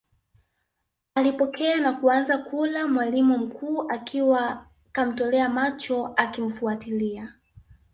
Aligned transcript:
Alipokea 1.15 1.81
na 1.81 1.93
kuanza 1.93 2.37
kula 2.37 2.87
mwalimu 2.87 3.37
mkuu 3.37 3.89
akiwa 3.91 4.67
kamtolea 4.91 5.49
macho 5.49 6.13
akimfuatilia 6.15 7.33